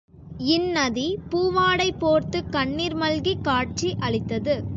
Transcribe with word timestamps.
இந் 0.45 0.69
நதி 0.71 1.17
பூவாடை 1.31 1.91
போர்த்துக் 1.99 2.51
கண்ணிர் 2.51 2.95
மல்கிக் 2.95 3.43
காட்சி 3.43 3.95
அளித்தது. 3.99 4.63